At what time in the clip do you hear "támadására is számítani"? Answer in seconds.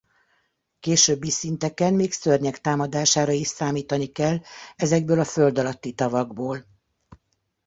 2.61-4.11